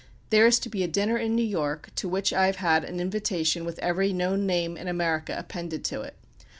There 0.31 0.47
is 0.47 0.57
to 0.61 0.67
be 0.67 0.81
a 0.81 0.87
dinner 0.87 1.15
in 1.15 1.35
New 1.35 1.45
York,... 1.45 1.89
to 1.97 2.09
which 2.09 2.33
I 2.33 2.47
have 2.47 2.55
had 2.55 2.83
an 2.83 2.99
invitation 2.99 3.65
with 3.65 3.77
every 3.83 4.11
known 4.13 4.47
name 4.47 4.75
in 4.75 4.87
America 4.87 5.35
appended 5.37 5.83
to 5.85 6.01
it.... 6.01 6.15